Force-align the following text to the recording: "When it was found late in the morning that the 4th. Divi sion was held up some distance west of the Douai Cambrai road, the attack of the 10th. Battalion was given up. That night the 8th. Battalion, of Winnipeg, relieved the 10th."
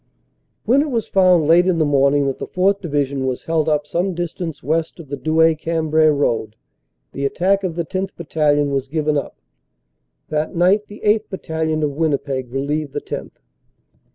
"When 0.65 0.81
it 0.81 0.89
was 0.89 1.05
found 1.07 1.45
late 1.45 1.67
in 1.67 1.77
the 1.77 1.85
morning 1.85 2.25
that 2.25 2.39
the 2.39 2.47
4th. 2.47 2.81
Divi 2.81 3.05
sion 3.05 3.27
was 3.27 3.43
held 3.43 3.69
up 3.69 3.85
some 3.85 4.15
distance 4.15 4.63
west 4.63 4.99
of 4.99 5.09
the 5.09 5.15
Douai 5.15 5.53
Cambrai 5.53 6.07
road, 6.07 6.55
the 7.11 7.23
attack 7.23 7.63
of 7.63 7.75
the 7.75 7.85
10th. 7.85 8.15
Battalion 8.15 8.71
was 8.71 8.87
given 8.87 9.15
up. 9.15 9.35
That 10.29 10.55
night 10.55 10.87
the 10.87 11.01
8th. 11.05 11.29
Battalion, 11.29 11.83
of 11.83 11.91
Winnipeg, 11.91 12.51
relieved 12.51 12.93
the 12.93 13.01
10th." 13.01 13.37